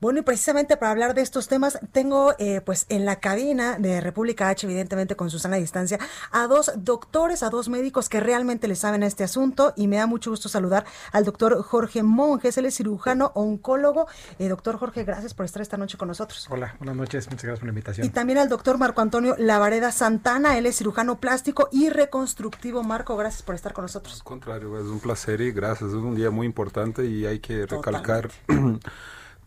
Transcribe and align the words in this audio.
Bueno, 0.00 0.20
y 0.20 0.22
precisamente 0.22 0.76
para 0.76 0.92
hablar 0.92 1.14
de 1.14 1.22
estos 1.22 1.48
temas, 1.48 1.80
tengo 1.90 2.32
eh, 2.38 2.60
pues 2.60 2.86
en 2.88 3.04
la 3.04 3.16
cabina 3.16 3.80
de 3.80 4.00
República 4.00 4.48
H, 4.48 4.64
evidentemente 4.64 5.16
con 5.16 5.28
Susana 5.28 5.56
a 5.56 5.58
distancia, 5.58 5.98
a 6.30 6.46
dos 6.46 6.70
doctores, 6.76 7.42
a 7.42 7.50
dos 7.50 7.68
médicos 7.68 8.08
que 8.08 8.20
realmente 8.20 8.68
le 8.68 8.76
saben 8.76 9.02
a 9.02 9.08
este 9.08 9.24
asunto 9.24 9.72
y 9.74 9.88
me 9.88 9.96
da 9.96 10.06
mucho 10.06 10.30
gusto 10.30 10.48
saludar 10.48 10.86
al 11.10 11.24
doctor 11.24 11.60
Jorge 11.64 12.04
Monjes, 12.04 12.56
él 12.58 12.66
es 12.66 12.76
cirujano 12.76 13.32
oncólogo. 13.34 14.06
Eh, 14.38 14.48
doctor 14.48 14.78
Jorge, 14.78 15.02
gracias 15.02 15.34
por 15.34 15.44
estar 15.44 15.62
esta 15.62 15.76
noche 15.76 15.98
con 15.98 16.06
nosotros. 16.06 16.46
Hola, 16.48 16.76
buenas 16.78 16.94
noches, 16.94 17.26
muchas 17.26 17.42
gracias 17.42 17.58
por 17.58 17.66
la 17.66 17.70
invitación. 17.70 18.06
Y 18.06 18.10
también 18.10 18.38
al 18.38 18.48
doctor 18.48 18.78
Marco 18.78 19.00
Antonio 19.00 19.34
Lavareda 19.36 19.90
Santana, 19.90 20.58
él 20.58 20.66
es 20.66 20.76
cirujano 20.76 21.18
plástico 21.18 21.68
y 21.72 21.88
reconstructivo. 21.88 22.84
Marco, 22.84 23.16
gracias 23.16 23.42
por 23.42 23.56
estar 23.56 23.72
con 23.72 23.82
nosotros. 23.82 24.14
Al 24.18 24.22
contrario, 24.24 24.78
es 24.78 24.86
un 24.86 25.00
placer 25.00 25.40
y 25.40 25.50
gracias, 25.50 25.90
es 25.90 25.96
un 25.96 26.14
día 26.14 26.30
muy 26.30 26.46
importante 26.46 27.04
y 27.04 27.26
hay 27.26 27.40
que 27.40 27.66
recalcar... 27.66 28.30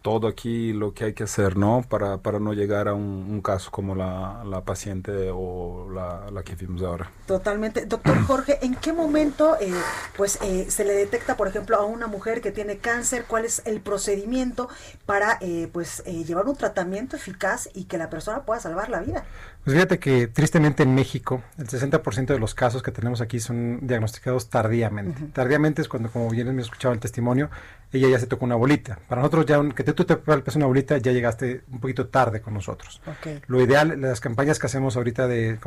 todo 0.02 0.28
aquí 0.28 0.74
lo 0.74 0.94
que 0.94 1.06
hay 1.06 1.14
que 1.14 1.24
hacer, 1.24 1.58
¿no? 1.58 1.86
Para, 1.88 2.18
para 2.18 2.40
no 2.40 2.54
llegar 2.54 2.88
a 2.88 2.94
un, 2.94 3.42
caso 3.42 3.72
como 3.72 3.96
la, 3.96 4.44
la 4.46 4.62
paciente 4.62 5.30
o 5.32 5.90
la, 5.92 6.30
la, 6.32 6.44
que 6.44 6.56
vimos 6.56 6.82
ahora. 6.84 7.10
Totalmente. 7.26 7.86
Doctor 7.86 8.22
Jorge, 8.24 8.60
¿en 8.62 8.76
qué 8.76 8.94
momento 8.94 9.58
eh, 9.60 9.74
pues 10.16 10.38
eh, 10.44 10.70
se 10.70 10.86
le 10.86 10.94
detecta, 10.94 11.38
por 11.38 11.48
ejemplo, 11.48 11.78
a 11.78 11.86
una 11.86 12.08
mujer 12.08 12.42
que 12.42 12.52
tiene 12.52 12.78
cáncer? 12.78 13.26
¿Cuál 13.28 13.46
es 13.46 13.64
el 13.66 13.82
procedimiento 13.82 14.70
para 15.06 15.38
eh, 15.42 15.70
pues 15.72 16.04
llevar 16.06 16.48
un 16.48 16.56
tratamiento 16.56 17.16
eficaz 17.16 17.70
y 17.74 17.86
que 17.86 17.98
la 17.98 18.10
persona 18.10 18.44
pueda 18.44 18.60
salvar 18.60 18.90
la 18.90 19.00
vida? 19.02 19.24
Pues 19.64 19.76
fíjate 19.76 20.00
que 20.00 20.28
tristemente 20.28 20.84
en 20.84 20.96
México 20.96 21.44
el 21.58 21.68
60% 21.68 22.26
de 22.26 22.40
los 22.40 22.56
casos 22.56 22.82
que 22.82 22.92
tenemos 22.92 23.22
aquí 23.22 23.40
son 23.40 23.80
diagnosticados 23.86 24.50
tardíamente. 24.50 25.24
Tardíamente 25.34 25.82
es 25.82 25.88
cuando, 25.88 26.12
como 26.12 26.30
bien 26.30 26.54
me 26.56 26.62
escuchaba 26.62 26.94
el 26.94 27.00
testimonio, 27.00 27.50
ella 27.94 28.08
ya 28.10 28.20
se 28.20 28.28
tocó 28.28 28.46
una 28.46 28.56
bolita. 28.56 29.00
Para 29.08 29.22
nosotros 29.22 29.46
ya 29.46 29.62
que 29.76 29.84
tú 29.94 30.06
te 30.06 30.16
palpes 30.18 30.56
una 30.56 30.66
bolita 30.66 30.98
ya 30.98 31.12
llegaste 31.12 31.64
un 31.72 31.80
poquito 31.80 32.08
tarde 32.08 32.42
con 32.42 32.54
nosotros. 32.54 33.02
Lo 33.48 33.62
ideal, 33.62 34.00
las 34.00 34.20
campañas 34.20 34.60
que 34.60 34.68
hacemos 34.68 34.96
ahorita 34.98 35.28
de, 35.28 35.58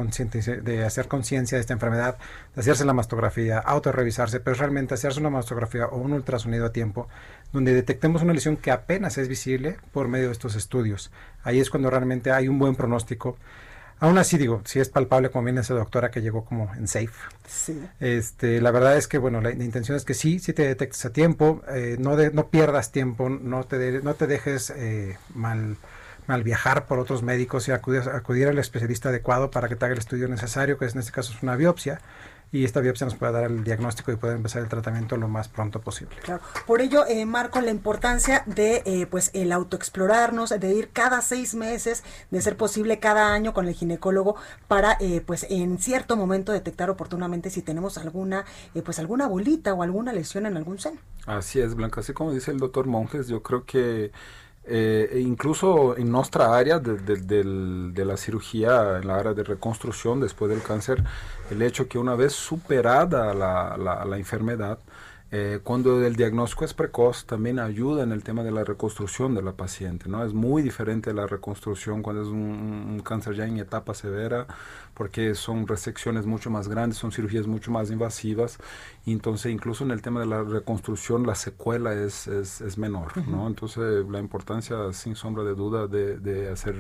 de 0.63 0.85
hacer 0.85 1.09
conciencia 1.09 1.57
de 1.57 1.61
esta 1.61 1.73
enfermedad, 1.73 2.17
de 2.55 2.61
hacerse 2.61 2.85
la 2.85 2.93
mastografía, 2.93 3.59
autorrevisarse, 3.59 4.41
pero 4.41 4.57
realmente 4.57 4.95
hacerse 4.95 5.21
una 5.21 5.31
mastografía 5.31 5.87
o 5.87 5.97
un 5.97 6.13
ultrasonido 6.13 6.67
a 6.67 6.73
tiempo, 6.73 7.09
donde 7.53 7.75
detectemos 7.75 8.23
una 8.23 8.33
lesión 8.33 8.57
que 8.57 8.71
apenas 8.71 9.19
es 9.19 9.29
visible 9.29 9.77
por 9.93 10.09
medio 10.09 10.27
de 10.27 10.33
estos 10.33 10.57
estudios. 10.57 11.11
Ahí 11.43 11.61
es 11.61 11.71
cuando 11.71 11.91
realmente 11.91 12.31
hay 12.33 12.49
un 12.49 12.59
buen 12.59 12.75
pronóstico 12.75 13.37
Aún 14.05 14.19
así 14.19 14.37
digo, 14.37 14.61
si 14.67 14.81
es 14.81 14.91
palpable 14.91 15.31
como 15.31 15.47
viene 15.47 15.63
esa 15.63 15.73
doctora 15.73 16.11
que 16.11 16.21
llegó 16.21 16.45
como 16.45 16.71
en 16.75 16.87
safe. 16.87 17.09
Sí. 17.49 17.83
Este, 18.01 18.61
la 18.61 18.71
verdad 18.71 18.99
es 18.99 19.09
que 19.09 19.17
bueno, 19.17 19.41
la, 19.41 19.51
intención 19.51 19.97
es 19.97 20.05
que 20.05 20.13
sí, 20.13 20.41
si 20.41 20.53
te 20.53 20.67
detectes 20.67 21.03
a 21.07 21.11
tiempo, 21.11 21.63
eh, 21.69 21.97
no 21.99 22.15
no 22.15 22.49
pierdas 22.49 22.93
tiempo, 22.93 23.31
no 23.31 23.65
te 23.65 24.03
no 24.03 24.13
te 24.13 24.27
dejes 24.27 24.69
eh, 24.77 25.17
mal 25.35 25.79
mal 26.27 26.43
viajar 26.43 26.87
por 26.87 26.99
otros 26.99 27.23
médicos 27.23 27.67
y 27.69 27.73
acudir, 27.73 28.03
acudir 28.11 28.47
al 28.49 28.59
especialista 28.59 29.09
adecuado 29.09 29.51
para 29.51 29.69
que 29.69 29.77
te 29.77 29.87
haga 29.87 29.95
el 29.95 30.01
estudio 30.01 30.29
necesario, 30.29 30.77
que 30.77 30.85
en 30.85 30.99
este 30.99 31.11
caso 31.11 31.33
es 31.35 31.43
una 31.43 31.57
biopsia 31.57 31.99
y 32.53 32.65
esta 32.65 32.81
biopsia 32.81 33.07
nos 33.07 33.15
puede 33.17 33.33
dar 33.33 33.45
el 33.45 33.65
diagnóstico 33.65 34.13
y 34.13 34.17
poder 34.17 34.37
empezar 34.37 34.63
el 34.63 34.69
tratamiento 34.69 35.17
lo 35.17 35.29
más 35.29 35.49
pronto 35.49 35.81
posible. 35.81 36.17
Claro. 36.23 36.43
Por 36.67 36.81
ello, 36.81 37.05
eh, 37.07 37.27
Marco, 37.27 37.61
la 37.61 37.71
importancia 37.71 38.43
de 38.47 38.83
eh, 38.85 39.07
pues 39.07 39.31
el 39.35 39.53
autoexplorarnos, 39.53 40.51
de 40.51 40.73
ir 40.73 40.91
cada 40.93 41.21
seis 41.21 41.55
meses, 41.55 42.05
de 42.31 42.41
ser 42.41 42.57
posible 42.57 42.99
cada 42.99 43.33
año 43.33 43.53
con 43.53 43.67
el 43.67 43.75
ginecólogo 43.75 44.37
para 44.69 44.97
eh, 45.01 45.23
pues 45.25 45.47
en 45.51 45.79
cierto 45.79 46.17
momento 46.17 46.53
detectar 46.53 46.91
oportunamente 46.91 47.51
si 47.51 47.63
tenemos 47.63 47.99
alguna 47.99 48.45
eh, 48.75 48.83
pues 48.83 48.99
alguna 48.99 49.27
bolita 49.27 49.75
o 49.75 49.83
alguna 49.83 50.13
lesión 50.13 50.47
en 50.47 50.57
algún 50.57 50.79
seno. 50.79 50.99
Así 51.27 51.61
es, 51.61 51.75
Blanca. 51.75 52.01
Así 52.01 52.13
como 52.13 52.33
dice 52.33 52.51
el 52.51 52.59
doctor 52.59 52.87
Monjes, 52.87 53.29
yo 53.29 53.43
creo 53.43 53.65
que 53.65 54.13
eh, 54.67 55.11
e 55.13 55.21
incluso 55.21 55.97
en 55.97 56.11
nuestra 56.11 56.57
área 56.57 56.79
de, 56.79 56.97
de, 56.97 58.05
la 58.05 58.17
cirugía, 58.17 58.99
en 58.99 59.09
la 59.09 59.17
área 59.17 59.35
de 59.35 59.45
reconstrucción 59.45 60.21
después 60.21 60.51
del 60.51 60.63
cáncer, 60.63 61.03
el 61.51 61.63
hecho 61.63 61.89
que 61.89 61.99
una 61.99 62.15
vez 62.15 62.33
superada 62.33 63.35
la, 63.35 63.77
la, 63.77 64.05
la 64.05 64.19
enfermedad, 64.19 64.79
eh, 65.37 65.59
cuando 65.65 66.05
el 66.07 66.15
diagnóstico 66.15 66.65
es 66.65 66.75
precoz, 66.75 67.25
también 67.25 67.59
ayuda 67.59 68.05
en 68.05 68.13
el 68.13 68.23
tema 68.23 68.45
de 68.45 68.53
la 68.53 68.63
reconstrucción 68.63 69.35
de 69.35 69.43
la 69.43 69.51
paciente. 69.51 70.09
¿no? 70.09 70.25
Es 70.25 70.33
muy 70.33 70.63
diferente 70.63 71.13
la 71.13 71.27
reconstrucción 71.27 72.03
cuando 72.03 72.23
es 72.23 72.29
un, 72.29 73.03
cáncer 73.05 73.35
ya 73.35 73.45
en 73.45 73.59
etapa 73.59 73.95
severa, 73.95 74.47
porque 74.95 75.35
son 75.35 75.67
resecciones 75.67 76.27
mucho 76.27 76.51
más 76.51 76.69
grandes, 76.69 76.99
son 76.99 77.13
cirugías 77.13 77.47
mucho 77.47 77.71
más 77.71 77.91
invasivas. 77.91 78.59
Y 79.05 79.13
entonces, 79.13 79.53
incluso 79.53 79.85
en 79.85 79.91
el 79.91 80.01
tema 80.01 80.21
de 80.21 80.27
la 80.27 80.43
reconstrucción, 80.43 81.27
la 81.27 81.35
secuela 81.35 81.93
es, 81.93 82.27
es, 82.27 82.61
es 82.61 82.79
menor. 82.79 83.17
¿no? 83.29 83.47
Entonces, 83.47 84.07
la 84.09 84.19
importancia, 84.19 84.77
sin 84.93 85.15
sombra 85.17 85.45
de 85.45 85.55
duda, 85.55 85.87
de, 85.87 86.19
de 86.19 86.51
hacer 86.51 86.77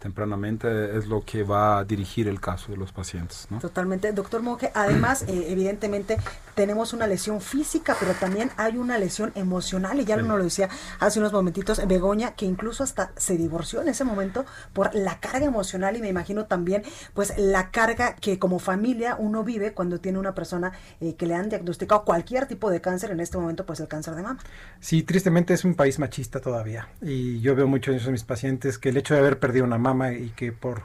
tempranamente 0.00 0.96
es 0.96 1.06
lo 1.06 1.22
que 1.24 1.42
va 1.42 1.78
a 1.78 1.84
dirigir 1.84 2.26
el 2.26 2.40
caso 2.40 2.72
de 2.72 2.78
los 2.78 2.90
pacientes. 2.90 3.46
¿no? 3.50 3.58
Totalmente. 3.58 4.10
Doctor 4.12 4.42
Monge, 4.42 4.72
además, 4.74 5.22
eh, 5.28 5.46
evidentemente, 5.48 6.16
tenemos 6.54 6.92
una 6.92 7.06
lesión 7.06 7.40
física, 7.40 7.94
pero 8.00 8.14
también 8.14 8.50
hay 8.56 8.78
una 8.78 8.98
lesión 8.98 9.30
emocional, 9.34 10.00
y 10.00 10.04
ya 10.04 10.16
uno 10.16 10.36
lo 10.36 10.44
decía 10.44 10.68
hace 10.98 11.20
unos 11.20 11.32
momentitos, 11.32 11.86
Begoña, 11.86 12.32
que 12.32 12.46
incluso 12.46 12.82
hasta 12.82 13.12
se 13.16 13.36
divorció 13.36 13.82
en 13.82 13.88
ese 13.88 14.04
momento 14.04 14.44
por 14.72 14.94
la 14.94 15.20
carga 15.20 15.46
emocional 15.46 15.96
y 15.96 16.00
me 16.00 16.08
imagino 16.08 16.46
también, 16.46 16.82
pues, 17.14 17.34
la 17.36 17.49
carga 17.70 18.14
que 18.14 18.38
como 18.38 18.58
familia 18.58 19.16
uno 19.18 19.44
vive 19.44 19.72
cuando 19.72 20.00
tiene 20.00 20.18
una 20.18 20.34
persona 20.34 20.72
eh, 21.00 21.14
que 21.16 21.26
le 21.26 21.34
han 21.34 21.48
diagnosticado 21.48 22.04
cualquier 22.04 22.46
tipo 22.46 22.70
de 22.70 22.80
cáncer, 22.80 23.10
en 23.10 23.20
este 23.20 23.38
momento, 23.38 23.66
pues, 23.66 23.80
el 23.80 23.88
cáncer 23.88 24.14
de 24.14 24.22
mama. 24.22 24.40
Sí, 24.80 25.02
tristemente 25.02 25.54
es 25.54 25.64
un 25.64 25.74
país 25.74 25.98
machista 25.98 26.40
todavía, 26.40 26.88
y 27.02 27.40
yo 27.40 27.54
veo 27.54 27.66
mucho 27.66 27.90
en 27.90 27.98
esos 27.98 28.10
mis 28.10 28.24
pacientes 28.24 28.78
que 28.78 28.90
el 28.90 28.96
hecho 28.96 29.14
de 29.14 29.20
haber 29.20 29.38
perdido 29.38 29.64
una 29.64 29.78
mama 29.78 30.12
y 30.12 30.30
que 30.30 30.52
por 30.52 30.82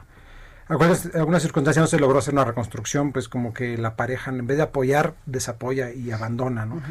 algunas, 0.68 1.14
algunas 1.14 1.42
circunstancias 1.42 1.82
no 1.82 1.86
se 1.86 1.98
logró 1.98 2.18
hacer 2.18 2.34
una 2.34 2.44
reconstrucción, 2.44 3.12
pues 3.12 3.28
como 3.28 3.52
que 3.54 3.78
la 3.78 3.94
pareja 3.96 4.30
en 4.30 4.46
vez 4.46 4.56
de 4.56 4.64
apoyar, 4.64 5.14
desapoya 5.26 5.92
y 5.92 6.10
abandona, 6.10 6.66
¿no? 6.66 6.82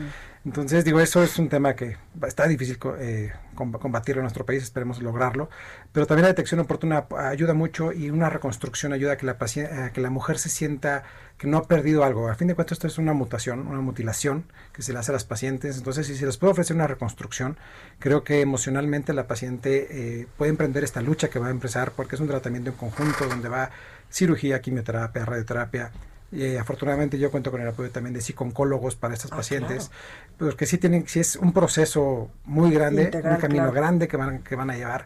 Entonces, 0.46 0.86
digo, 0.86 1.00
eso 1.00 1.24
es 1.24 1.40
un 1.40 1.50
tema 1.50 1.76
que 1.76 1.98
está 2.28 2.48
difícil 2.48 2.78
eh, 3.00 3.34
combatir 3.56 4.18
en 4.18 4.22
nuestro 4.22 4.46
país, 4.46 4.62
esperemos 4.62 5.02
lograrlo, 5.02 5.50
pero 5.92 6.06
también 6.06 6.22
la 6.22 6.28
detección 6.28 6.60
oportuna 6.60 7.08
ayuda 7.18 7.56
mucho 7.56 7.92
y 7.92 8.12
una 8.12 8.30
reconstrucción 8.30 8.94
ayuda 8.94 9.14
a 9.14 9.18
que 9.18 9.26
la, 9.26 9.40
paciente, 9.40 9.92
que 9.92 10.02
la 10.02 10.12
mujer 10.12 10.38
se 10.38 10.50
sienta 10.50 11.04
que 11.40 11.48
no 11.48 11.58
ha 11.58 11.68
perdido 11.68 12.04
algo. 12.04 12.30
A 12.30 12.36
fin 12.36 12.48
de 12.48 12.54
cuentas, 12.54 12.74
esto 12.74 12.86
es 12.86 13.00
una 13.00 13.14
mutación, 13.14 13.68
una 13.68 13.82
mutilación 13.82 14.46
que 14.72 14.84
se 14.84 14.94
le 14.94 15.00
hace 15.00 15.12
a 15.12 15.14
las 15.14 15.24
pacientes. 15.24 15.78
Entonces, 15.80 16.06
si 16.06 16.16
se 16.16 16.28
les 16.28 16.38
puede 16.38 16.52
ofrecer 16.52 16.76
una 16.76 16.86
reconstrucción, 16.86 17.58
creo 17.98 18.24
que 18.24 18.42
emocionalmente 18.42 19.14
la 19.14 19.26
paciente 19.26 19.88
eh, 19.90 20.28
puede 20.38 20.52
emprender 20.52 20.84
esta 20.84 21.02
lucha 21.02 21.28
que 21.28 21.40
va 21.40 21.48
a 21.48 21.52
empezar 21.52 21.92
porque 21.92 22.16
es 22.16 22.22
un 22.22 22.28
tratamiento 22.28 22.70
en 22.70 22.76
conjunto 22.76 23.28
donde 23.28 23.50
va 23.50 23.72
cirugía, 24.12 24.62
quimioterapia, 24.62 25.26
radioterapia, 25.26 25.92
y 26.36 26.58
afortunadamente 26.58 27.18
yo 27.18 27.32
cuento 27.32 27.52
con 27.52 27.62
el 27.62 27.68
apoyo 27.68 27.90
también 27.90 28.14
de 28.14 28.22
psiconcólogos 28.22 28.96
para 28.96 29.14
estas 29.14 29.32
ah, 29.32 29.38
pacientes, 29.38 29.92
porque 30.38 30.66
sí 30.66 30.78
tienen, 30.78 31.08
sí 31.08 31.20
es 31.20 31.36
un 31.36 31.54
proceso 31.54 32.30
muy 32.44 32.72
grande, 32.72 33.12
un 33.24 33.38
camino 33.38 33.72
grande 33.72 34.08
que 34.08 34.18
van, 34.18 34.40
que 34.44 34.56
van 34.56 34.70
a 34.70 34.76
llevar 34.76 35.06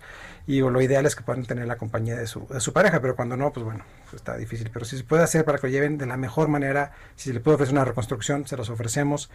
y 0.50 0.62
lo 0.62 0.81
ideal 0.81 1.06
es 1.06 1.15
que 1.15 1.21
puedan 1.21 1.45
tener 1.45 1.68
la 1.68 1.77
compañía 1.77 2.15
de 2.15 2.25
su, 2.25 2.48
de 2.48 2.59
su 2.59 2.74
pareja, 2.74 3.00
pero 3.00 3.15
cuando 3.15 3.38
no, 3.38 3.54
pues 3.54 3.63
bueno, 3.63 3.83
pues 4.06 4.15
está 4.15 4.36
difícil. 4.36 4.71
Pero 4.74 4.83
si 4.83 4.98
se 4.98 5.04
puede 5.04 5.21
hacer 5.21 5.45
para 5.45 5.59
que 5.59 5.68
lo 5.68 5.71
lleven 5.71 6.00
de 6.00 6.07
la 6.07 6.18
mejor 6.18 6.48
manera, 6.48 6.92
si 7.15 7.30
se 7.30 7.36
le 7.36 7.39
puede 7.39 7.54
ofrecer 7.54 7.75
una 7.75 7.86
reconstrucción, 7.86 8.48
se 8.48 8.57
las 8.57 8.68
ofrecemos. 8.71 9.30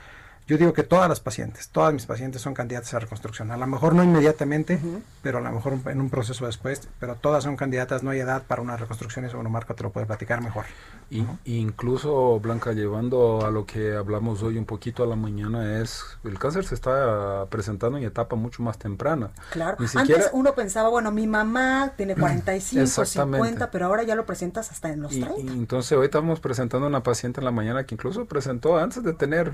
Yo 0.49 0.59
digo 0.59 0.73
que 0.73 0.83
todas 0.83 1.09
las 1.09 1.21
pacientes, 1.21 1.69
todas 1.69 1.95
mis 1.95 2.05
pacientes 2.05 2.43
son 2.43 2.53
candidatas 2.53 2.95
a 2.95 2.99
reconstrucción. 2.99 3.53
A 3.53 3.57
lo 3.57 3.67
mejor 3.69 3.95
no 3.95 4.03
inmediatamente, 4.03 4.81
pero 5.23 5.39
a 5.39 5.41
lo 5.41 5.53
mejor 5.53 5.79
en 5.87 6.01
un 6.01 6.11
proceso 6.11 6.47
después, 6.47 6.89
pero 6.99 7.15
todas 7.15 7.45
son 7.45 7.57
candidatas, 7.57 8.03
no 8.03 8.11
hay 8.11 8.19
edad 8.19 8.43
para 8.43 8.61
una 8.61 8.77
reconstrucción, 8.77 9.25
eso 9.25 9.37
bueno, 9.37 9.51
Marco 9.51 9.75
te 9.75 9.85
lo 9.85 9.91
puede 9.91 10.07
platicar 10.07 10.43
mejor. 10.43 10.65
Incluso, 11.11 12.41
Blanca, 12.41 12.73
llevando 12.73 13.45
a 13.45 13.51
lo 13.51 13.67
que 13.67 13.95
hablamos 13.95 14.43
hoy 14.43 14.59
un 14.59 14.65
poquito 14.65 15.03
a 15.03 15.07
la 15.07 15.17
mañana, 15.17 15.81
es 15.81 16.05
el 16.25 16.39
cáncer 16.39 16.65
se 16.65 16.75
está 16.75 17.47
presentando 17.51 17.99
en 17.99 18.05
etapa 18.05 18.37
mucho 18.37 18.63
más 18.63 18.79
temprana. 18.79 19.31
Claro, 19.51 19.77
antes 19.95 20.31
uno 20.33 20.55
pensaba, 20.55 20.89
bueno, 20.89 21.13
mi 21.13 21.27
mamá 21.27 21.93
tiene 21.97 22.15
45, 22.15 23.05
50, 23.05 23.71
pero 23.71 23.87
ahora 23.87 24.03
ya 24.03 24.15
lo 24.15 24.27
presentas 24.27 24.71
hasta 24.71 24.93
en 24.93 25.03
los 25.03 25.13
30. 25.13 25.41
Y, 25.41 25.49
entonces 25.49 25.97
hoy 25.97 26.07
estamos 26.07 26.41
presentando 26.41 26.87
una 26.87 27.03
paciente 27.03 27.41
en 27.41 27.45
la 27.45 27.51
mañana 27.51 27.85
que 27.85 27.95
incluso 27.95 28.25
presentó 28.25 28.79
antes 28.79 29.03
de 29.03 29.13
tener 29.13 29.53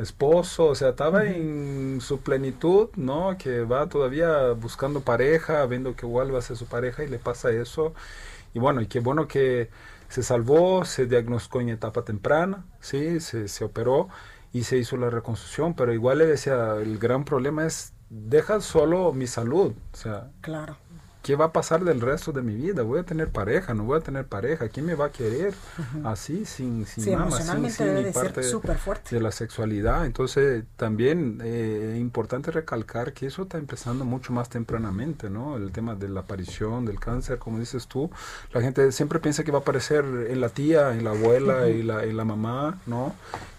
esposo, 0.00 0.66
o 0.66 0.74
sea, 0.74 0.90
estaba 0.90 1.24
en 1.24 2.00
su 2.00 2.20
plenitud, 2.20 2.88
¿no? 2.96 3.36
Que 3.36 3.62
va 3.62 3.88
todavía 3.88 4.52
buscando 4.52 5.00
pareja, 5.00 5.66
viendo 5.66 5.94
que 5.94 6.06
igual 6.06 6.34
va 6.34 6.38
a 6.38 6.42
ser 6.42 6.56
su 6.56 6.66
pareja 6.66 7.04
y 7.04 7.08
le 7.08 7.18
pasa 7.18 7.50
eso. 7.50 7.94
Y 8.54 8.58
bueno, 8.58 8.80
y 8.80 8.86
qué 8.86 9.00
bueno 9.00 9.28
que 9.28 9.68
se 10.08 10.22
salvó, 10.22 10.84
se 10.84 11.06
diagnosticó 11.06 11.60
en 11.60 11.70
etapa 11.70 12.04
temprana, 12.04 12.64
sí, 12.80 13.20
se, 13.20 13.48
se 13.48 13.64
operó 13.64 14.08
y 14.52 14.64
se 14.64 14.78
hizo 14.78 14.96
la 14.96 15.10
reconstrucción, 15.10 15.74
pero 15.74 15.92
igual 15.92 16.18
le 16.18 16.26
decía, 16.26 16.76
el 16.76 16.98
gran 16.98 17.24
problema 17.24 17.66
es, 17.66 17.92
deja 18.10 18.60
solo 18.60 19.12
mi 19.12 19.26
salud, 19.26 19.74
o 19.92 19.96
sea, 19.96 20.30
claro. 20.40 20.76
¿Qué 21.28 21.36
va 21.36 21.44
a 21.44 21.52
pasar 21.52 21.84
del 21.84 22.00
resto 22.00 22.32
de 22.32 22.40
mi 22.40 22.54
vida? 22.54 22.82
Voy 22.82 23.00
a 23.00 23.02
tener 23.02 23.28
pareja, 23.28 23.74
no 23.74 23.84
voy 23.84 23.98
a 23.98 24.00
tener 24.00 24.24
pareja, 24.24 24.70
¿quién 24.70 24.86
me 24.86 24.94
va 24.94 25.08
a 25.08 25.12
querer 25.12 25.52
así, 26.02 26.46
sin, 26.46 26.86
sin 26.86 27.04
sí, 27.04 27.10
sin, 27.10 27.70
sin 27.70 28.12
parte 28.14 28.42
fuerte. 28.76 29.14
de 29.14 29.20
la 29.20 29.30
sexualidad? 29.30 30.06
Entonces, 30.06 30.64
también 30.76 31.42
eh, 31.44 31.92
es 31.92 32.00
importante 32.00 32.50
recalcar 32.50 33.12
que 33.12 33.26
eso 33.26 33.42
está 33.42 33.58
empezando 33.58 34.06
mucho 34.06 34.32
más 34.32 34.48
tempranamente, 34.48 35.28
¿no? 35.28 35.58
El 35.58 35.70
tema 35.70 35.94
de 35.94 36.08
la 36.08 36.20
aparición 36.20 36.86
del 36.86 36.98
cáncer, 36.98 37.38
como 37.38 37.58
dices 37.58 37.88
tú, 37.88 38.10
la 38.54 38.62
gente 38.62 38.90
siempre 38.90 39.18
piensa 39.18 39.44
que 39.44 39.52
va 39.52 39.58
a 39.58 39.60
aparecer 39.60 40.06
en 40.30 40.40
la 40.40 40.48
tía, 40.48 40.94
en 40.94 41.04
la 41.04 41.10
abuela 41.10 41.68
y, 41.68 41.82
la, 41.82 42.04
en 42.04 42.16
la 42.16 42.24
mamá, 42.24 42.80
¿no? 42.86 43.14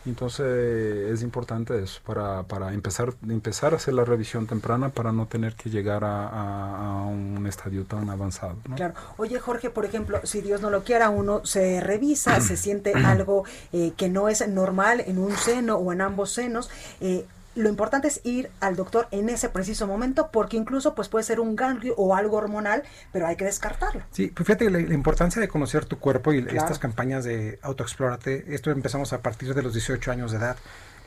Entonces 0.09 1.11
es 1.11 1.21
importante 1.21 1.81
eso 1.81 2.01
para, 2.05 2.43
para 2.43 2.73
empezar, 2.73 3.13
empezar 3.27 3.73
a 3.73 3.77
hacer 3.77 3.93
la 3.93 4.03
revisión 4.03 4.47
temprana 4.47 4.89
para 4.89 5.11
no 5.11 5.27
tener 5.27 5.53
que 5.53 5.69
llegar 5.69 6.03
a, 6.03 7.05
un 7.09 7.45
estadio 7.47 7.85
tan 7.85 8.09
avanzado. 8.09 8.55
Claro. 8.75 8.93
Oye 9.17 9.39
Jorge, 9.39 9.69
por 9.69 9.85
ejemplo, 9.85 10.19
si 10.23 10.41
Dios 10.41 10.61
no 10.61 10.69
lo 10.69 10.83
quiera, 10.83 11.09
uno 11.09 11.45
se 11.45 11.79
revisa, 11.79 12.41
se 12.41 12.57
siente 12.57 12.93
algo 13.05 13.45
eh, 13.71 13.93
que 13.95 14.09
no 14.09 14.29
es 14.29 14.47
normal 14.47 15.03
en 15.05 15.19
un 15.19 15.35
seno 15.37 15.75
o 15.75 15.93
en 15.93 16.01
ambos 16.01 16.31
senos. 16.31 16.69
Eh, 17.01 17.25
lo 17.59 17.69
importante 17.69 18.07
es 18.07 18.21
ir 18.23 18.49
al 18.61 18.75
doctor 18.75 19.07
en 19.11 19.29
ese 19.29 19.49
preciso 19.49 19.85
momento 19.85 20.29
porque 20.31 20.57
incluso 20.57 20.95
pues 20.95 21.09
puede 21.09 21.23
ser 21.23 21.39
un 21.39 21.55
ganglio 21.55 21.93
o 21.97 22.15
algo 22.15 22.37
hormonal, 22.37 22.83
pero 23.11 23.27
hay 23.27 23.35
que 23.35 23.45
descartarlo. 23.45 24.01
Sí, 24.11 24.27
pues 24.27 24.47
fíjate 24.47 24.69
la, 24.69 24.79
importancia 24.79 25.41
de 25.41 25.47
conocer 25.47 25.85
tu 25.85 25.99
cuerpo 25.99 26.33
y 26.33 26.39
estas 26.39 26.79
campañas 26.79 27.25
de 27.25 27.59
autoexplórate, 27.61 28.55
esto 28.55 28.71
empezamos 28.71 29.11
a 29.13 29.21
partir 29.21 29.53
de 29.53 29.61
los 29.61 29.73
18 29.73 30.11
años 30.11 30.31
de 30.31 30.37
edad. 30.37 30.57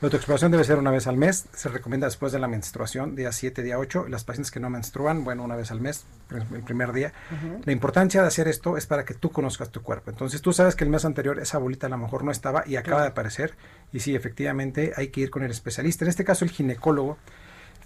La 0.03 0.07
autoexploración 0.07 0.51
debe 0.51 0.65
ser 0.65 0.79
una 0.79 0.91
vez 0.91 1.07
al 1.07 1.17
mes, 1.17 1.47
se 1.53 1.69
recomienda 1.69 2.09
después 2.09 2.33
de 2.33 2.41
la 2.41 2.49
menstruación, 2.49 3.15
día 3.15 3.31
7, 3.31 3.63
día 3.63 3.79
8. 3.79 4.07
Las 4.09 4.25
pacientes 4.25 4.51
que 4.51 4.59
no 4.59 4.69
menstruan, 4.69 5.23
bueno, 5.23 5.45
una 5.45 5.55
vez 5.55 5.71
al 5.71 5.81
mes, 5.81 6.07
el 6.53 6.65
primer 6.65 6.93
día. 6.93 7.13
La 7.65 7.71
importancia 7.71 8.21
de 8.21 8.27
hacer 8.27 8.49
esto 8.49 8.77
es 8.77 8.89
para 8.89 9.05
que 9.05 9.15
tú 9.15 9.31
conozcas 9.31 9.71
tu 9.71 9.81
cuerpo. 9.81 10.11
Entonces 10.11 10.43
tú 10.43 10.53
sabes 10.53 10.75
que 10.75 10.83
el 10.83 10.91
mes 10.91 11.05
anterior 11.05 11.39
esa 11.39 11.59
bolita 11.59 11.87
a 11.87 11.91
lo 11.91 11.99
mejor 11.99 12.25
no 12.25 12.33
estaba 12.33 12.65
y 12.67 12.75
acaba 12.75 13.03
de 13.03 13.09
aparecer. 13.11 13.55
Y 13.93 14.01
sí, 14.01 14.17
efectivamente 14.17 14.93
hay 14.97 15.11
que 15.11 15.21
ir 15.21 15.31
con 15.31 15.45
el 15.45 15.53
especialista. 15.53 16.05
En 16.05 16.09
este 16.09 16.25
caso 16.25 16.45
el 16.45 16.51
ginecólogo. 16.51 17.17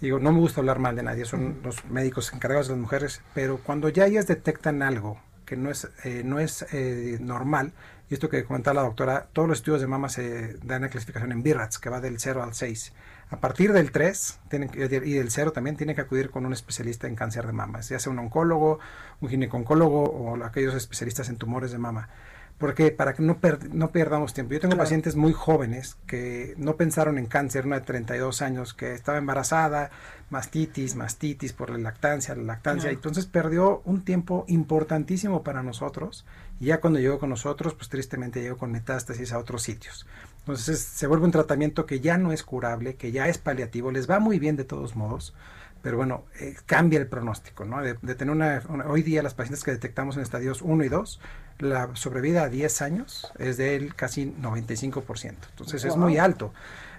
Digo, 0.01 0.17
no 0.17 0.31
me 0.31 0.39
gusta 0.39 0.59
hablar 0.59 0.79
mal 0.79 0.95
de 0.95 1.03
nadie, 1.03 1.25
son 1.25 1.59
los 1.63 1.85
médicos 1.85 2.33
encargados 2.33 2.67
de 2.67 2.73
las 2.73 2.81
mujeres, 2.81 3.21
pero 3.35 3.59
cuando 3.59 3.89
ya 3.89 4.07
ellas 4.07 4.25
detectan 4.25 4.81
algo 4.81 5.19
que 5.47 5.55
no 5.55 5.71
es, 5.71 5.89
eh, 6.03 6.23
no 6.25 6.39
es 6.39 6.65
eh, 6.73 7.17
normal, 7.21 7.71
y 8.09 8.13
esto 8.13 8.29
que 8.29 8.43
comentaba 8.43 8.75
la 8.75 8.87
doctora, 8.87 9.27
todos 9.31 9.47
los 9.47 9.59
estudios 9.59 9.81
de 9.81 9.87
mama 9.87 10.09
se 10.09 10.57
dan 10.57 10.83
a 10.83 10.89
clasificación 10.89 11.31
en 11.31 11.41
BIRATS, 11.41 11.79
que 11.79 11.89
va 11.89 12.01
del 12.01 12.19
0 12.19 12.43
al 12.43 12.53
6. 12.53 12.93
A 13.29 13.37
partir 13.37 13.71
del 13.73 13.91
3 13.91 14.39
tienen, 14.49 14.69
y 14.73 15.13
del 15.13 15.31
0 15.31 15.51
también 15.53 15.77
tienen 15.77 15.95
que 15.95 16.01
acudir 16.01 16.29
con 16.29 16.45
un 16.45 16.53
especialista 16.53 17.07
en 17.07 17.15
cáncer 17.15 17.47
de 17.47 17.53
mama, 17.53 17.79
ya 17.79 17.97
sea 17.97 18.11
un 18.11 18.19
oncólogo, 18.19 18.79
un 19.21 19.29
gineconcólogo 19.29 20.03
o 20.03 20.43
aquellos 20.43 20.75
especialistas 20.75 21.29
en 21.29 21.37
tumores 21.37 21.71
de 21.71 21.77
mama. 21.77 22.09
Porque 22.57 22.91
para 22.91 23.13
que 23.13 23.21
no, 23.21 23.37
no 23.71 23.91
perdamos 23.91 24.33
tiempo. 24.33 24.53
Yo 24.53 24.59
tengo 24.59 24.77
pacientes 24.77 25.15
muy 25.15 25.31
jóvenes 25.31 25.97
que 26.07 26.55
no 26.57 26.75
pensaron 26.75 27.19
en 27.19 27.27
cáncer, 27.27 27.67
una 27.67 27.79
de 27.79 27.85
32 27.85 28.41
años, 28.41 28.73
que 28.73 28.93
estaba 28.93 29.19
embarazada, 29.19 29.91
mastitis, 30.31 30.95
mastitis 30.95 31.53
por 31.53 31.69
la 31.69 31.77
lactancia, 31.77 32.35
la 32.35 32.43
lactancia. 32.43 32.89
Entonces 32.89 33.27
perdió 33.27 33.83
un 33.85 34.03
tiempo 34.03 34.43
importantísimo 34.47 35.43
para 35.43 35.61
nosotros. 35.61 36.25
Y 36.59 36.65
ya 36.65 36.81
cuando 36.81 36.99
llegó 36.99 37.19
con 37.19 37.29
nosotros, 37.29 37.75
pues 37.75 37.89
tristemente 37.89 38.41
llegó 38.41 38.57
con 38.57 38.71
metástasis 38.71 39.33
a 39.33 39.37
otros 39.37 39.61
sitios. 39.61 40.07
Entonces 40.39 40.79
se 40.79 41.05
vuelve 41.05 41.25
un 41.25 41.31
tratamiento 41.31 41.85
que 41.85 41.99
ya 41.99 42.17
no 42.17 42.31
es 42.31 42.41
curable, 42.41 42.95
que 42.95 43.11
ya 43.11 43.27
es 43.27 43.37
paliativo, 43.37 43.91
les 43.91 44.09
va 44.09 44.19
muy 44.19 44.39
bien 44.39 44.55
de 44.55 44.63
todos 44.63 44.95
modos 44.95 45.35
pero 45.81 45.97
bueno, 45.97 46.25
eh, 46.39 46.55
cambia 46.65 46.99
el 46.99 47.07
pronóstico, 47.07 47.63
¿no? 47.63 47.81
De, 47.81 47.93
tener 47.93 48.29
una, 48.29 48.61
Hoy 48.87 49.03
día 49.03 49.23
las 49.23 49.33
pacientes 49.33 49.63
que 49.63 49.71
detectamos 49.71 50.17
en 50.17 50.23
estadios 50.23 50.61
1 50.61 50.83
y 50.83 50.89
2, 50.89 51.19
la 51.59 51.95
sobrevida 51.95 52.43
a 52.43 52.49
10 52.49 52.81
años 52.81 53.31
es 53.39 53.57
del 53.57 53.95
casi 53.95 54.33
95%. 54.41 55.35
Entonces 55.49 55.83
es 55.85 55.95
muy 55.95 56.17
alto 56.17 56.53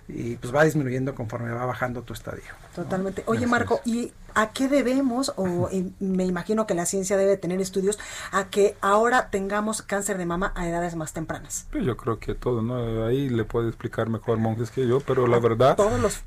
y 0.09 0.37
pues 0.37 0.55
va 0.55 0.65
disminuyendo 0.65 1.15
conforme 1.15 1.53
va 1.53 1.67
bajando 1.67 2.03
tu 2.03 2.15
estadio. 2.15 2.43
Totalmente. 2.75 3.23
Oye 3.27 3.47
Marco, 3.47 3.81
¿y 3.85 4.13
a 4.35 4.51
qué 4.53 4.69
debemos, 4.69 5.33
o 5.37 5.69
me 6.01 6.25
imagino 6.25 6.67
que 6.67 6.75
la 6.75 6.87
ciencia 6.87 7.17
debe 7.17 7.37
tener 7.37 7.61
estudios, 7.61 7.99
a 8.33 8.45
que 8.49 8.77
ahora 8.81 9.29
tengamos 9.31 9.83
cáncer 9.83 10.19
de 10.19 10.27
mama 10.27 10.53
a 10.57 10.67
edades 10.67 10.97
más 10.97 11.13
tempranas? 11.13 11.67
Pues 11.71 11.85
yo 11.85 11.97
creo 11.97 12.19
que 12.19 12.35
todo, 12.35 12.63
¿no? 12.63 13.07
Ahí 13.07 13.29
le 13.29 13.45
puede 13.45 13.69
explicar 13.69 14.09
mejor 14.09 14.39
Monjes 14.39 14.71
que 14.71 14.87
yo, 14.87 15.01
pero 15.01 15.27
la 15.27 15.39
verdad, 15.39 15.77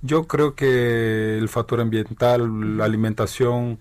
yo 0.01 0.28
creo 0.28 0.56
que 0.56 1.38
el 1.38 1.50
factor 1.50 1.81
ambiental, 1.81 2.78
la 2.78 2.86
alimentación, 2.86 3.80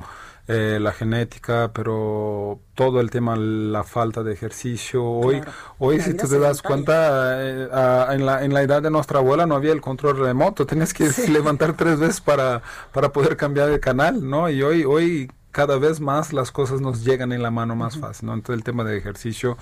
eh, 0.53 0.81
la 0.81 0.91
genética, 0.91 1.71
pero 1.73 2.59
todo 2.75 3.01
el 3.01 3.09
tema, 3.09 3.37
la 3.37 3.85
falta 3.85 4.25
de 4.25 4.33
ejercicio. 4.33 5.05
Hoy, 5.05 5.41
hoy 5.79 6.01
si 6.01 6.15
tú 6.15 6.27
te 6.27 6.41
das 6.41 6.61
cuenta, 6.61 7.41
eh, 7.41 7.69
en, 8.15 8.27
la, 8.27 8.45
en 8.45 8.53
la 8.53 8.63
edad 8.63 8.83
de 8.83 8.91
nuestra 8.91 9.21
abuela 9.21 9.47
no 9.47 9.55
había 9.55 9.73
el 9.73 9.81
control 9.81 10.19
remoto, 10.19 10.67
tenías 10.67 10.93
que 10.93 11.09
levantar 11.29 11.77
tres 11.77 12.01
veces 12.01 12.21
para, 12.21 12.63
para 12.93 13.13
poder 13.13 13.37
cambiar 13.37 13.71
de 13.71 13.79
canal, 13.79 14.29
¿no? 14.29 14.51
Y 14.51 14.61
hoy, 14.63 14.85
hoy 14.85 15.31
cada 15.51 15.79
vez 15.79 16.01
más 16.01 16.33
las 16.33 16.53
cosas 16.53 16.81
nos 16.81 17.05
llegan 17.05 17.33
en 17.33 17.43
la 17.43 17.51
mano 17.51 17.75
más 17.77 17.99
fácil, 17.99 18.27
¿no? 18.27 18.35
Entonces 18.35 18.59
el 18.59 18.65
tema 18.65 18.85
de 18.85 18.97
ejercicio, 18.97 19.57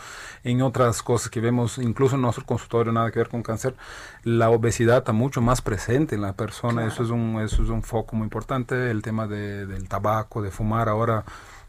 en 0.44 0.62
otras 0.62 1.02
cosas 1.02 1.30
que 1.30 1.40
vemos, 1.40 1.78
incluso 1.78 2.16
en 2.16 2.22
nuestro 2.22 2.44
consultorio, 2.44 2.92
nada 2.92 3.10
que 3.10 3.18
ver 3.18 3.28
con 3.28 3.42
cáncer, 3.42 3.74
la 4.22 4.50
obesidad 4.50 4.98
está 4.98 5.12
mucho 5.12 5.40
más 5.40 5.62
presente 5.62 6.14
en 6.14 6.22
la 6.22 6.34
persona, 6.34 6.86
eso 6.86 7.02
es 7.02 7.10
un 7.10 7.40
eso 7.40 7.62
es 7.62 7.68
un 7.68 7.82
foco 7.82 8.16
muy 8.16 8.24
importante, 8.24 8.90
el 8.90 9.02
tema 9.02 9.26
de, 9.26 9.66
del 9.66 9.88
tabaco, 9.88 10.42
de 10.42 10.50
fumar, 10.50 10.88
ahora 10.88 11.24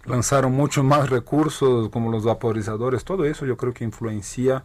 lanzaron 0.06 0.54
muchos 0.54 0.84
más 0.84 1.10
recursos 1.10 1.90
como 1.90 2.10
los 2.10 2.24
vaporizadores, 2.24 3.04
todo 3.04 3.26
eso 3.26 3.46
yo 3.46 3.58
creo 3.58 3.74
que 3.74 3.84
influencia 3.84 4.64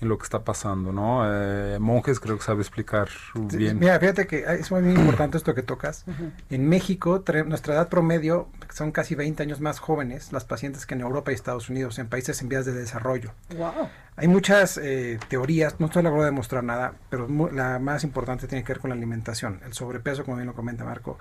en 0.00 0.08
lo 0.08 0.18
que 0.18 0.24
está 0.24 0.44
pasando, 0.44 0.92
¿no? 0.92 1.22
Eh, 1.24 1.78
monjes 1.78 2.20
creo 2.20 2.36
que 2.36 2.44
sabe 2.44 2.60
explicar 2.60 3.08
bien. 3.34 3.78
Mira, 3.78 3.98
fíjate 3.98 4.26
que 4.26 4.44
es 4.46 4.70
muy 4.70 4.80
importante 4.90 5.38
esto 5.38 5.54
que 5.54 5.62
tocas. 5.62 6.04
En 6.50 6.68
México, 6.68 7.24
nuestra 7.46 7.74
edad 7.74 7.88
promedio 7.88 8.48
son 8.72 8.92
casi 8.92 9.14
20 9.14 9.42
años 9.42 9.60
más 9.60 9.78
jóvenes 9.78 10.32
las 10.32 10.44
pacientes 10.44 10.84
que 10.84 10.94
en 10.94 11.00
Europa 11.00 11.32
y 11.32 11.34
Estados 11.34 11.70
Unidos, 11.70 11.98
en 11.98 12.08
países 12.08 12.42
en 12.42 12.48
vías 12.48 12.66
de 12.66 12.72
desarrollo. 12.72 13.32
Wow. 13.56 13.88
Hay 14.16 14.28
muchas 14.28 14.78
eh, 14.78 15.18
teorías, 15.28 15.78
no 15.78 15.86
estoy 15.86 16.02
logrando 16.02 16.24
demostrar 16.26 16.62
nada, 16.62 16.94
pero 17.08 17.26
la 17.52 17.78
más 17.78 18.04
importante 18.04 18.46
tiene 18.46 18.64
que 18.64 18.74
ver 18.74 18.80
con 18.80 18.90
la 18.90 18.96
alimentación. 18.96 19.60
El 19.64 19.72
sobrepeso, 19.72 20.24
como 20.24 20.36
bien 20.36 20.46
lo 20.46 20.54
comenta 20.54 20.84
Marco, 20.84 21.18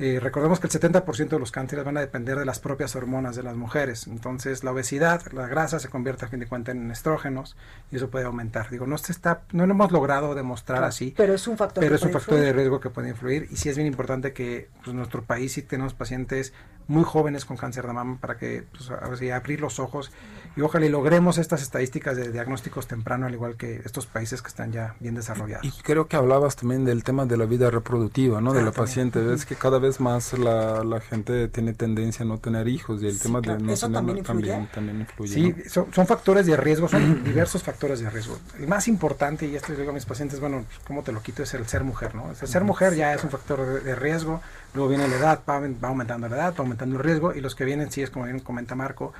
eh, 0.00 0.18
recordemos 0.18 0.60
que 0.60 0.66
el 0.66 0.72
70% 0.72 1.28
de 1.28 1.38
los 1.38 1.52
cánceres 1.52 1.84
van 1.84 1.98
a 1.98 2.00
depender 2.00 2.38
de 2.38 2.46
las 2.46 2.58
propias 2.58 2.96
hormonas 2.96 3.36
de 3.36 3.42
las 3.42 3.54
mujeres. 3.54 4.06
Entonces, 4.06 4.64
la 4.64 4.72
obesidad, 4.72 5.30
la 5.32 5.46
grasa 5.46 5.78
se 5.78 5.90
convierte 5.90 6.24
a 6.24 6.28
fin 6.28 6.40
de 6.40 6.46
cuentas 6.46 6.74
en 6.74 6.90
estrógenos 6.90 7.54
y 7.92 7.96
eso 7.96 8.08
puede 8.08 8.24
aumentar. 8.24 8.70
Digo, 8.70 8.86
no 8.86 8.96
se 8.96 9.12
está, 9.12 9.42
no 9.52 9.66
lo 9.66 9.74
hemos 9.74 9.92
logrado 9.92 10.34
demostrar 10.34 10.84
así. 10.84 11.12
Pero 11.18 11.34
es 11.34 11.46
un 11.46 11.58
factor. 11.58 11.84
Pero 11.84 11.96
es 11.96 12.02
un 12.02 12.12
factor 12.12 12.40
de 12.40 12.50
riesgo 12.54 12.80
que 12.80 12.88
puede 12.88 13.10
influir 13.10 13.46
y 13.50 13.56
sí 13.56 13.68
es 13.68 13.76
bien 13.76 13.86
importante 13.86 14.32
que 14.32 14.70
pues, 14.82 14.96
nuestro 14.96 15.22
país 15.22 15.52
sí 15.52 15.60
tenemos 15.60 15.92
pacientes 15.92 16.54
muy 16.88 17.04
jóvenes 17.04 17.44
con 17.44 17.56
cáncer 17.56 17.86
de 17.86 17.92
mama 17.92 18.18
para 18.20 18.36
que 18.36 18.64
pues, 18.72 18.90
abrir 18.90 19.60
los 19.60 19.78
ojos 19.78 20.10
y 20.56 20.60
ojalá 20.62 20.86
y 20.86 20.88
logremos 20.88 21.38
estas 21.38 21.62
estadísticas 21.62 22.16
de 22.16 22.32
diagnósticos 22.32 22.88
temprano 22.88 23.26
al 23.26 23.32
igual 23.32 23.56
que 23.56 23.80
estos 23.84 24.06
países 24.06 24.42
que 24.42 24.48
están 24.48 24.72
ya 24.72 24.96
bien 24.98 25.14
desarrollados. 25.14 25.64
Y 25.64 25.70
creo 25.82 26.08
que 26.08 26.16
hablabas 26.16 26.56
también 26.56 26.84
del 26.84 27.04
tema 27.04 27.26
de 27.26 27.36
la 27.36 27.44
vida 27.44 27.70
reproductiva, 27.70 28.40
¿no? 28.40 28.52
de 28.52 28.62
la 28.62 28.72
paciente. 28.72 29.32
Es 29.32 29.46
que 29.46 29.54
cada 29.54 29.78
vez 29.78 29.89
más 29.98 30.38
la, 30.38 30.84
la, 30.84 31.00
gente 31.00 31.48
tiene 31.48 31.72
tendencia 31.72 32.24
a 32.24 32.28
no 32.28 32.38
tener 32.38 32.68
hijos 32.68 33.02
y 33.02 33.08
el 33.08 33.18
tema 33.18 33.40
de 33.40 33.58
no 33.58 33.74
tener 33.74 33.78
también 33.92 34.18
influye. 34.18 34.68
También, 34.72 35.00
influye 35.00 35.34
sí, 35.34 35.54
son, 35.70 35.92
son, 35.92 36.06
factores 36.06 36.46
de 36.46 36.56
riesgo, 36.56 36.86
son 36.88 37.24
diversos 37.24 37.62
factores 37.62 38.00
de 38.00 38.10
riesgo. 38.10 38.38
El 38.58 38.68
más 38.68 38.86
importante, 38.88 39.46
y 39.46 39.56
esto 39.56 39.72
digo 39.72 39.90
a 39.90 39.94
mis 39.94 40.04
pacientes, 40.04 40.38
bueno, 40.38 40.66
¿cómo 40.86 41.02
te 41.02 41.12
lo 41.12 41.22
quito? 41.22 41.42
Es 41.42 41.54
el 41.54 41.66
ser 41.66 41.82
mujer, 41.82 42.14
¿no? 42.14 42.30
El 42.30 42.36
ser 42.36 42.62
mujer 42.62 42.94
ya 42.94 43.14
es 43.14 43.24
un 43.24 43.30
factor 43.30 43.82
de, 43.82 43.94
riesgo, 43.94 44.42
luego 44.74 44.90
viene 44.90 45.08
la 45.08 45.16
edad, 45.16 45.40
va, 45.48 45.58
va 45.60 45.88
aumentando 45.88 46.28
la 46.28 46.36
edad, 46.36 46.54
va 46.54 46.62
aumentando 46.62 46.96
el 46.96 47.02
riesgo, 47.02 47.34
y 47.34 47.40
los 47.40 47.54
que 47.54 47.64
vienen, 47.64 47.90
sí 47.90 48.02
es 48.02 48.10
como 48.10 48.26
bien 48.26 48.40
comenta 48.40 48.74
Marco, 48.74 49.14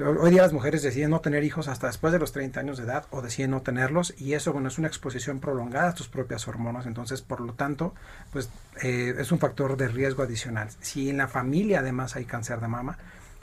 Hoy 0.00 0.30
día 0.30 0.40
las 0.40 0.54
mujeres 0.54 0.82
deciden 0.82 1.10
no 1.10 1.20
tener 1.20 1.44
hijos 1.44 1.68
hasta 1.68 1.86
después 1.86 2.14
de 2.14 2.18
los 2.18 2.32
30 2.32 2.58
años 2.58 2.78
de 2.78 2.84
edad 2.84 3.04
o 3.10 3.20
deciden 3.20 3.50
no 3.50 3.60
tenerlos 3.60 4.14
y 4.16 4.32
eso, 4.32 4.52
bueno, 4.52 4.68
es 4.68 4.78
una 4.78 4.88
exposición 4.88 5.38
prolongada 5.38 5.90
a 5.90 5.94
tus 5.94 6.08
propias 6.08 6.48
hormonas, 6.48 6.86
entonces, 6.86 7.20
por 7.20 7.40
lo 7.40 7.52
tanto, 7.52 7.92
pues 8.32 8.48
eh, 8.82 9.14
es 9.18 9.32
un 9.32 9.38
factor 9.38 9.76
de 9.76 9.88
riesgo 9.88 10.22
adicional. 10.22 10.68
Si 10.80 11.10
en 11.10 11.18
la 11.18 11.28
familia 11.28 11.80
además 11.80 12.16
hay 12.16 12.24
cáncer 12.24 12.60
de 12.60 12.68
mama, 12.68 12.96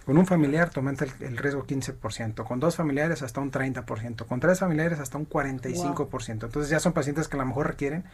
con 0.10 0.18
un 0.18 0.26
familiar 0.26 0.72
te 0.72 0.80
aumenta 0.80 1.06
el, 1.06 1.38
riesgo 1.38 1.68
15%, 1.68 2.44
con 2.44 2.60
dos 2.60 2.76
familiares 2.76 3.22
hasta 3.22 3.42
un 3.42 3.52
30%, 3.52 4.26
con 4.26 4.40
tres 4.40 4.58
familiares 4.58 5.00
hasta 5.00 5.20
un 5.20 5.30
45%. 5.30 6.32
Entonces 6.32 6.68
ya 6.68 6.80
son 6.80 6.94
pacientes 6.94 7.28
que 7.28 7.38
a 7.38 7.40
lo 7.42 7.46
mejor 7.46 7.68
requieren 7.68 8.06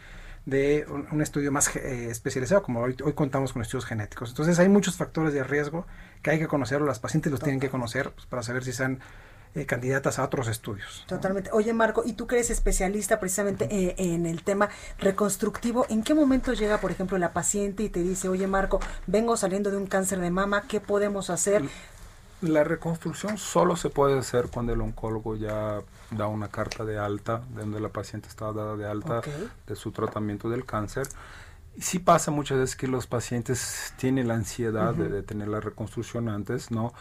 de 0.46 0.86
un, 0.90 1.22
estudio 1.22 1.54
más 1.54 1.74
eh, 1.78 2.10
especializado, 2.10 2.64
como 2.64 2.82
hoy, 2.82 2.98
hoy 3.02 3.14
contamos 3.14 3.54
con 3.54 3.62
estudios 3.62 3.86
genéticos. 3.86 4.32
Entonces 4.32 4.60
hay 4.60 4.68
muchos 4.68 4.98
factores 4.98 5.34
de 5.34 5.46
riesgo 5.46 5.88
que 6.22 6.32
hay 6.32 6.40
que 6.40 6.50
conocerlo, 6.50 6.86
las 6.86 7.00
pacientes 7.00 7.32
los 7.32 7.40
tienen 7.40 7.62
que 7.62 7.70
conocer 7.70 8.12
pues, 8.12 8.25
para 8.25 8.44
saber 8.44 8.66
si 8.66 8.72
están 8.72 9.00
eh, 9.56 9.66
candidatas 9.66 10.20
a 10.20 10.24
otros 10.26 10.48
estudios. 10.48 11.06
Totalmente. 11.08 11.50
Oye, 11.54 11.74
Marco, 11.74 12.04
y 12.06 12.14
tú 12.14 12.28
que 12.28 12.36
eres 12.36 12.50
especialista 12.50 13.20
precisamente 13.20 13.68
eh, 13.72 13.96
en 13.98 14.26
el 14.26 14.44
tema 14.44 14.70
reconstructivo, 15.00 15.86
¿en 15.90 16.04
qué 16.04 16.14
momento 16.14 16.54
llega, 16.54 16.80
por 16.80 16.92
ejemplo, 16.92 17.18
la 17.18 17.32
paciente 17.32 17.84
y 17.84 17.90
te 17.90 18.04
dice, 18.04 18.28
oye, 18.28 18.48
Marco, 18.48 18.80
vengo 19.08 19.38
saliendo 19.38 19.72
de 19.72 19.78
un 19.78 19.88
cáncer 19.88 20.20
de 20.20 20.30
mama, 20.30 20.64
¿qué 20.68 20.82
podemos 20.82 21.30
hacer? 21.30 21.64
La 22.42 22.64
reconstrucción 22.66 23.38
solo 23.38 23.78
se 23.78 23.90
puede 23.90 24.20
hacer 24.20 24.50
cuando 24.54 24.74
el 24.74 24.82
oncólogo 24.82 25.36
ya 25.36 25.82
da 26.12 26.28
una 26.28 26.50
carta 26.50 26.84
de 26.84 26.98
alta, 26.98 27.42
donde 27.56 27.80
la 27.80 27.90
paciente 27.90 28.28
está 28.28 28.52
dada 28.52 28.76
de 28.76 28.86
alta 28.86 29.22
de 29.66 29.76
su 29.76 29.92
tratamiento 29.92 30.50
del 30.50 30.66
cáncer 30.66 31.08
sí 31.80 32.00
pasa 32.00 32.32
muchas 32.32 32.58
veces 32.58 32.76
que 32.76 32.88
los 32.88 33.08
pacientes 33.08 33.94
tienen 33.98 34.28
la 34.28 34.36
ansiedad 34.36 34.94
de, 34.94 35.24
tener 35.24 35.48
la 35.48 35.60
reconstrucción 35.60 36.30
antes, 36.30 36.72
¿no? 36.72 36.94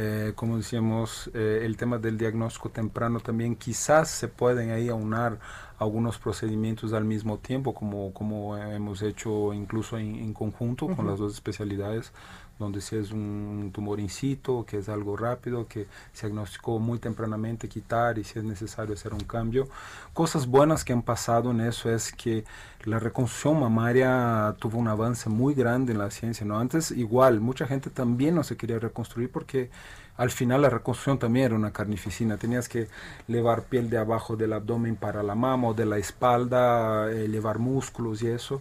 Eh, 0.00 0.32
como 0.36 0.58
decíamos, 0.58 1.28
eh, 1.34 1.62
el 1.64 1.76
tema 1.76 1.98
del 1.98 2.16
diagnóstico 2.16 2.70
temprano 2.70 3.18
también 3.18 3.56
quizás 3.56 4.08
se 4.08 4.28
pueden 4.28 4.70
ahí 4.70 4.88
aunar 4.88 5.40
algunos 5.78 6.18
procedimientos 6.18 6.92
al 6.92 7.04
mismo 7.04 7.38
tiempo, 7.38 7.74
como, 7.74 8.12
como 8.12 8.56
hemos 8.56 9.02
hecho 9.02 9.52
incluso 9.52 9.98
en, 9.98 10.32
conjunto 10.32 10.88
con 10.88 11.06
las 11.06 11.18
dos 11.18 11.34
especialidades 11.34 12.12
donde 12.58 12.80
si 12.80 12.96
es 12.96 13.12
un 13.12 13.70
tumor 13.72 14.00
in 14.00 14.08
situ, 14.08 14.64
que 14.66 14.78
es 14.78 14.88
algo 14.88 15.16
rápido, 15.16 15.68
que 15.68 15.86
se 16.12 16.26
diagnosticó 16.26 16.78
muy 16.78 16.98
tempranamente, 16.98 17.68
quitar 17.68 18.18
y 18.18 18.24
si 18.24 18.38
es 18.38 18.44
necesario 18.44 18.94
hacer 18.94 19.14
un 19.14 19.20
cambio. 19.20 19.68
Cosas 20.12 20.46
buenas 20.46 20.84
que 20.84 20.92
han 20.92 21.02
pasado 21.02 21.52
en 21.52 21.60
eso 21.60 21.88
es 21.88 22.12
que 22.12 22.44
la 22.84 22.98
reconstrucción 22.98 23.60
mamaria 23.60 24.56
tuvo 24.58 24.78
un 24.78 24.88
avance 24.88 25.28
muy 25.28 25.54
grande 25.54 25.92
en 25.92 25.98
la 25.98 26.10
ciencia. 26.10 26.44
¿no? 26.44 26.58
Antes 26.58 26.90
igual, 26.90 27.40
mucha 27.40 27.66
gente 27.66 27.90
también 27.90 28.34
no 28.34 28.42
se 28.42 28.56
quería 28.56 28.80
reconstruir 28.80 29.30
porque 29.30 29.70
al 30.18 30.30
final 30.30 30.62
la 30.62 30.68
reconstrucción 30.68 31.18
también 31.18 31.46
era 31.46 31.54
una 31.54 31.72
carnificina. 31.72 32.36
Tenías 32.36 32.68
que 32.68 32.88
llevar 33.28 33.62
piel 33.62 33.88
de 33.88 33.98
abajo 33.98 34.36
del 34.36 34.52
abdomen 34.52 34.96
para 34.96 35.22
la 35.22 35.36
mama 35.36 35.68
o 35.68 35.74
de 35.74 35.86
la 35.86 35.96
espalda, 35.96 37.10
eh, 37.10 37.28
llevar 37.28 37.60
músculos 37.60 38.20
y 38.22 38.26
eso. 38.26 38.60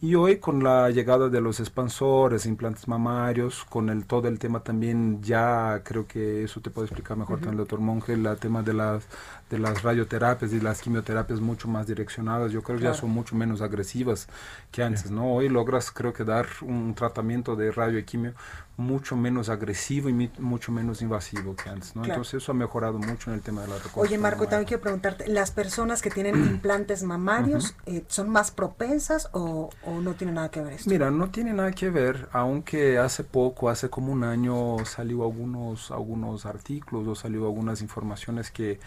Y 0.00 0.14
hoy 0.14 0.38
con 0.38 0.62
la 0.62 0.90
llegada 0.90 1.28
de 1.28 1.40
los 1.40 1.58
expansores, 1.58 2.46
implantes 2.46 2.86
mamarios, 2.86 3.64
con 3.64 3.88
el 3.88 4.06
todo 4.06 4.28
el 4.28 4.38
tema 4.38 4.60
también 4.60 5.20
ya 5.24 5.82
creo 5.84 6.06
que 6.06 6.44
eso 6.44 6.60
te 6.60 6.70
puede 6.70 6.86
explicar 6.86 7.16
mejor 7.16 7.40
el 7.44 7.56
doctor 7.56 7.80
Monge, 7.80 8.12
el 8.12 8.36
tema 8.38 8.62
de 8.62 8.74
las 8.74 9.08
de 9.50 9.58
las 9.58 9.82
radioterapias 9.82 10.52
y 10.52 10.60
las 10.60 10.82
quimioterapias 10.82 11.40
mucho 11.40 11.68
más 11.68 11.86
direccionadas, 11.86 12.52
yo 12.52 12.62
creo 12.62 12.78
que 12.78 12.84
ya 12.84 12.94
son 12.94 13.10
mucho 13.10 13.34
menos 13.34 13.62
agresivas 13.62 14.28
que 14.70 14.82
antes, 14.82 15.10
¿no? 15.10 15.32
Hoy 15.32 15.48
logras 15.48 15.90
creo 15.90 16.12
que 16.12 16.24
dar 16.24 16.46
un 16.62 16.94
tratamiento 16.94 17.56
de 17.56 17.72
radio 17.72 17.98
y 17.98 18.04
quimio 18.04 18.34
mucho 18.76 19.16
menos 19.16 19.48
agresivo 19.48 20.08
y 20.08 20.30
mucho 20.38 20.70
menos 20.70 21.02
invasivo 21.02 21.56
que 21.56 21.68
antes, 21.68 21.96
¿no? 21.96 22.04
Entonces 22.04 22.34
eso 22.34 22.52
ha 22.52 22.54
mejorado 22.54 22.98
mucho 22.98 23.30
en 23.30 23.34
el 23.34 23.42
tema 23.42 23.62
de 23.62 23.66
la 23.68 23.74
reconstrucción. 23.74 24.06
Oye, 24.06 24.18
Marco, 24.18 24.46
también 24.46 24.68
quiero 24.68 24.80
preguntarte, 24.80 25.26
¿las 25.26 25.50
personas 25.50 26.00
que 26.00 26.10
tienen 26.10 26.36
implantes 26.46 27.02
mamarios 27.02 27.74
eh, 27.86 28.04
son 28.06 28.28
más 28.28 28.52
propensas 28.52 29.30
o, 29.32 29.70
o, 29.84 29.87
no 30.00 30.14
tiene 30.14 30.32
nada 30.32 30.50
que 30.50 30.60
ver 30.60 30.74
esto? 30.74 30.90
Mira, 30.90 31.10
no 31.10 31.30
tiene 31.30 31.52
nada 31.52 31.72
que 31.72 31.90
ver, 31.90 32.28
aunque 32.32 32.98
hace 32.98 33.24
poco, 33.24 33.70
hace 33.70 33.88
como 33.90 34.12
un 34.12 34.24
año 34.24 34.84
salió 34.84 35.24
algunos, 35.24 35.90
algunos 35.90 36.46
artículos 36.46 37.06
o 37.06 37.14
salió 37.14 37.46
algunas 37.46 37.82
informaciones 37.82 38.50
que 38.50 38.78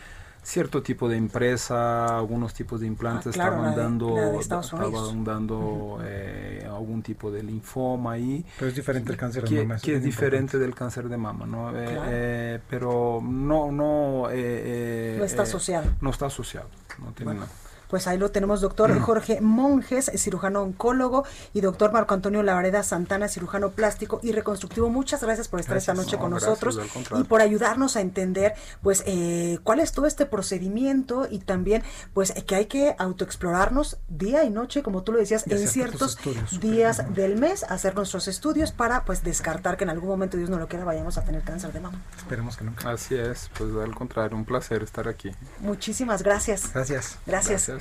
cierto 0.44 0.82
tipo 0.82 1.08
de 1.08 1.18
empresa, 1.18 2.18
algunos 2.18 2.54
tipos 2.54 2.82
de 2.82 2.88
implantes 2.88 3.28
ah, 3.28 3.30
estaban 3.30 3.76
dando, 3.76 4.40
estaban 4.40 5.24
dando 5.24 6.00
eh, 6.04 6.68
algún 6.68 7.02
tipo 7.02 7.32
de 7.32 7.44
linfoma 7.44 8.14
ahí. 8.14 8.46
Pero 8.58 8.70
es 8.70 8.76
diferente 8.76 9.12
el 9.12 9.18
cáncer 9.18 9.48
de 9.48 9.66
mama. 9.66 9.80
Que 9.80 9.96
es 9.96 10.04
diferente 10.04 10.58
del 10.58 10.74
cáncer 10.74 11.10
de 11.10 11.18
mama, 11.18 11.46
¿no? 11.46 11.72
Eh, 11.72 12.00
eh, 12.08 12.60
pero 12.70 13.22
no, 13.22 13.72
no. 13.72 14.28
no 14.28 14.30
está 14.30 15.44
asociado. 15.44 15.92
no 16.02 16.10
está 16.10 16.26
asociado, 16.28 16.70
no 17.00 17.12
tiene 17.12 17.36
nada. 17.36 17.48
Pues 17.92 18.08
ahí 18.08 18.18
lo 18.18 18.32
tenemos, 18.32 18.62
doctor 18.62 18.98
Jorge 19.02 19.42
Monjes, 19.42 20.10
cirujano 20.16 20.62
oncólogo, 20.62 21.26
y 21.54 21.60
doctor 21.60 21.92
Marco 21.92 22.14
Antonio 22.14 22.42
Lavareda 22.42 22.84
Santana, 22.84 23.28
cirujano 23.28 23.72
plástico 23.72 24.22
y 24.24 24.32
reconstructivo. 24.32 24.90
Muchas 24.90 25.22
gracias 25.22 25.50
por 25.50 25.60
estar 25.60 25.76
esta 25.76 25.94
noche 25.94 26.18
con 26.18 26.32
nosotros 26.32 26.80
y 27.20 27.24
por 27.26 27.42
ayudarnos 27.42 27.98
a 27.98 28.02
entender, 28.02 28.54
pues, 28.82 29.04
eh, 29.06 29.60
cuál 29.64 29.82
es 29.82 29.92
todo 29.92 30.06
este 30.06 30.26
procedimiento 30.26 31.28
y 31.30 31.40
también, 31.40 31.84
pues, 32.14 32.32
que 32.32 32.56
hay 32.56 32.68
que 32.68 32.96
autoexplorarnos 32.98 33.98
día 34.08 34.46
y 34.46 34.50
noche, 34.52 34.84
como 34.84 35.04
tú 35.04 35.12
lo 35.12 35.20
decías, 35.20 35.46
en 35.48 35.68
ciertos 35.68 36.18
días 36.62 37.14
del 37.14 37.36
mes, 37.36 37.66
hacer 37.66 37.94
nuestros 37.94 38.30
estudios 38.30 38.72
para, 38.72 39.04
pues, 39.04 39.22
descartar 39.22 39.76
que 39.76 39.84
en 39.84 39.90
algún 39.90 40.08
momento, 40.08 40.38
Dios 40.38 40.50
no 40.50 40.58
lo 40.58 40.70
quiera, 40.70 40.86
vayamos 40.86 41.18
a 41.18 41.26
tener 41.26 41.42
cáncer 41.42 41.74
de 41.74 41.82
mama. 41.82 42.02
Esperemos 42.16 42.56
que 42.56 42.64
nunca. 42.64 42.90
Así 42.90 43.16
es, 43.16 43.52
pues, 43.58 43.76
al 43.76 43.94
contrario, 43.94 44.38
un 44.38 44.46
placer 44.46 44.82
estar 44.82 45.10
aquí. 45.10 45.32
Muchísimas 45.60 46.24
gracias. 46.24 46.72
Gracias. 46.74 47.18
Gracias. 47.26 47.68
gracias. 47.68 47.81